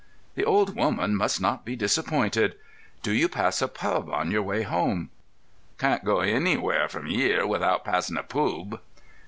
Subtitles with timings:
[0.33, 2.55] "The old woman must not be disappointed.
[3.03, 5.11] Do you pass a pub on your way home?"
[5.77, 8.79] "Can't go anywhere from 'ere without passin' a poob."